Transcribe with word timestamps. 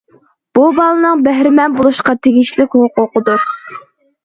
بۇ 0.57 0.63
بالىنىڭ 0.79 1.21
بەھرىمەن 1.27 1.77
بولۇشقا 1.81 2.17
تېگىشلىك 2.25 2.81
ھوقۇقىدۇر. 2.81 3.49